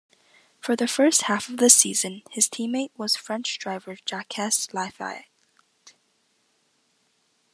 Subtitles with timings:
[0.59, 4.29] For the first half of the season his teammate was French driver Jacques
[4.73, 5.25] Laffite.